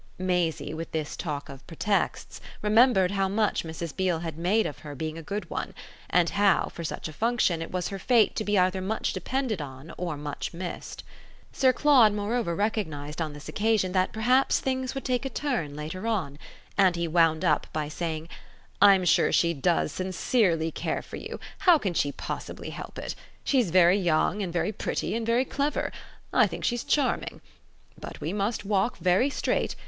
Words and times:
Maisie, 0.17 0.73
with 0.73 0.91
this 0.93 1.15
talk 1.15 1.47
of 1.47 1.67
pretexts, 1.67 2.41
remembered 2.63 3.11
how 3.11 3.27
much 3.27 3.63
Mrs. 3.63 3.95
Beale 3.95 4.21
had 4.21 4.35
made 4.35 4.65
of 4.65 4.79
her 4.79 4.95
being 4.95 5.15
a 5.15 5.21
good 5.21 5.47
one, 5.47 5.75
and 6.09 6.31
how, 6.31 6.71
for 6.73 6.83
such 6.83 7.07
a 7.07 7.13
function, 7.13 7.61
it 7.61 7.69
was 7.71 7.89
her 7.89 7.99
fate 7.99 8.35
to 8.37 8.43
be 8.43 8.57
either 8.57 8.81
much 8.81 9.13
depended 9.13 9.61
on 9.61 9.93
or 9.99 10.17
much 10.17 10.55
missed. 10.55 11.03
Sir 11.51 11.71
Claude 11.71 12.13
moreover 12.13 12.55
recognised 12.55 13.21
on 13.21 13.33
this 13.33 13.47
occasion 13.47 13.91
that 13.91 14.11
perhaps 14.11 14.59
things 14.59 14.95
would 14.95 15.05
take 15.05 15.23
a 15.23 15.29
turn 15.29 15.75
later 15.75 16.07
on; 16.07 16.39
and 16.79 16.95
he 16.95 17.07
wound 17.07 17.45
up 17.45 17.67
by 17.71 17.87
saying: 17.87 18.27
"I'm 18.81 19.05
sure 19.05 19.31
she 19.31 19.53
does 19.53 19.91
sincerely 19.91 20.71
care 20.71 21.03
for 21.03 21.17
you 21.17 21.39
how 21.59 21.77
can 21.77 21.93
she 21.93 22.11
possibly 22.11 22.71
help 22.71 22.97
it? 22.97 23.13
She's 23.43 23.69
very 23.69 23.99
young 23.99 24.41
and 24.41 24.51
very 24.51 24.71
pretty 24.71 25.15
and 25.15 25.27
very 25.27 25.45
clever: 25.45 25.91
I 26.33 26.47
think 26.47 26.63
she's 26.63 26.83
charming. 26.83 27.39
But 27.99 28.19
we 28.19 28.33
must 28.33 28.65
walk 28.65 28.97
very 28.97 29.29
straight. 29.29 29.75